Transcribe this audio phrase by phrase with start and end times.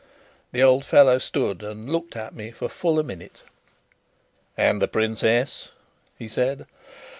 [0.51, 3.43] The old fellow stood and looked at me for full a minute.
[4.57, 5.69] "And the princess?"
[6.17, 6.65] he said.